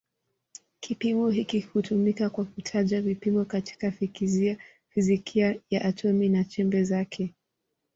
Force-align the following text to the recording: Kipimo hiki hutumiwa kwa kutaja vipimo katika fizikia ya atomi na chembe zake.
Kipimo 0.79 1.29
hiki 1.29 1.59
hutumiwa 1.59 2.29
kwa 2.29 2.45
kutaja 2.45 3.01
vipimo 3.01 3.45
katika 3.45 3.93
fizikia 4.89 5.59
ya 5.69 5.85
atomi 5.85 6.29
na 6.29 6.43
chembe 6.43 6.83
zake. 6.83 7.33